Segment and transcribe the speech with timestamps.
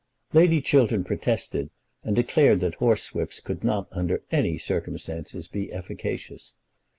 [0.33, 1.69] Lady Chiltern protested,
[2.03, 6.53] and declared that horsewhips could not under any circumstances be efficacious.